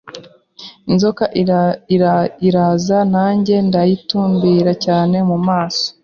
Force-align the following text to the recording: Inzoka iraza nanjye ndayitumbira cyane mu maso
Inzoka 0.91 1.23
iraza 2.47 2.99
nanjye 3.13 3.55
ndayitumbira 3.67 4.71
cyane 4.85 5.17
mu 5.29 5.37
maso 5.47 5.85